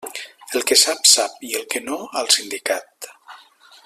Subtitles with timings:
[0.59, 3.13] El que sap, sap, i el que no, al sindicat.